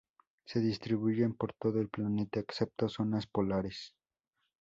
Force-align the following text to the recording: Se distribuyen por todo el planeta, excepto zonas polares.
Se 0.47 0.59
distribuyen 0.59 1.35
por 1.35 1.53
todo 1.53 1.79
el 1.79 1.87
planeta, 1.87 2.39
excepto 2.39 2.89
zonas 2.89 3.27
polares. 3.27 3.93